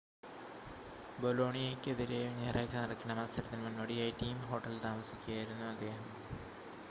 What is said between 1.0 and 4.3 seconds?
ബൊലോണിയയ്‌ക്കെതിരെ ഞായറാഴ്ച നടക്കേണ്ട മത്സരത്തിന് മുന്നോടിയായി